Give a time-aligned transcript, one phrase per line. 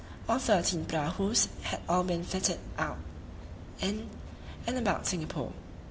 [0.27, 2.97] Our thirteen prahus had all been fitted out
[3.81, 4.09] in
[4.65, 5.53] and about Singapore.